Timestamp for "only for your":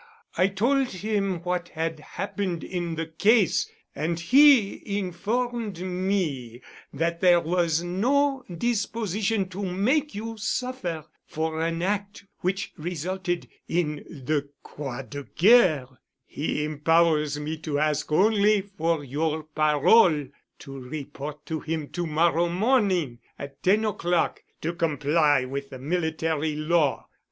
18.11-19.43